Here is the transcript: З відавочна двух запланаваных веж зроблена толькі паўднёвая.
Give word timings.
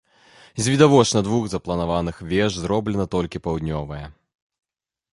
З 0.63 0.69
відавочна 0.75 1.21
двух 1.27 1.43
запланаваных 1.53 2.23
веж 2.33 2.57
зроблена 2.65 3.05
толькі 3.19 3.45
паўднёвая. 3.49 4.05